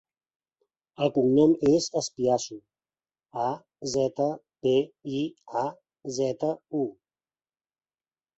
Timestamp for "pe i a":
4.65-5.65